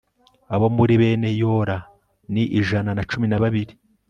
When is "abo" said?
0.53-0.67